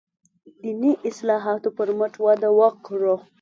دیني 0.61 0.91
اصلاحاتو 1.09 1.69
پر 1.77 1.89
مټ 1.99 2.13
وده 2.25 2.49
وکړه. 2.59 3.15